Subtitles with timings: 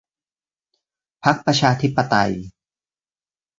[1.23, 2.33] พรรคประชาธิปไตย